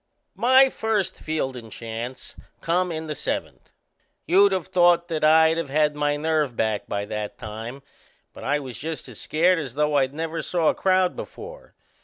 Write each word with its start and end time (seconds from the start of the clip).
My 0.35 0.71
first 0.71 1.13
fieldin' 1.13 1.69
chance 1.69 2.35
come 2.59 2.91
in 2.91 3.05
the 3.05 3.13
seventh. 3.13 3.69
You'd 4.25 4.51
of 4.51 4.65
thought 4.65 5.09
that 5.09 5.23
I'd 5.23 5.59
of 5.59 5.69
had 5.69 5.93
my 5.95 6.17
nerve 6.17 6.55
back 6.55 6.87
by 6.87 7.05
that 7.05 7.37
time; 7.37 7.83
but 8.33 8.43
I 8.43 8.57
was 8.57 8.79
just 8.79 9.07
as 9.07 9.19
scared 9.19 9.59
as 9.59 9.75
though 9.75 9.95
I'd 9.97 10.15
never 10.15 10.41
saw 10.41 10.69
a 10.69 10.73
crowd 10.73 11.15
before. 11.15 11.75